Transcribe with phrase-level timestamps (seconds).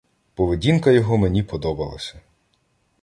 [0.33, 2.21] Поведінка його мені подобалася.